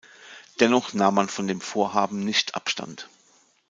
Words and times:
Dennoch 0.59 0.93
nahm 0.93 1.13
man 1.13 1.29
von 1.29 1.47
dem 1.47 1.61
Vorhaben 1.61 2.21
nicht 2.25 2.55
Abstand. 2.55 3.07